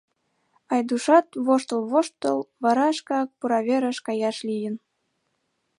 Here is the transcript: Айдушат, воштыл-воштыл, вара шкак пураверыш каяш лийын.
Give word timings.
Айдушат, 0.73 1.27
воштыл-воштыл, 1.45 2.39
вара 2.63 2.87
шкак 2.97 3.27
пураверыш 3.39 3.97
каяш 4.07 4.37
лийын. 4.47 4.75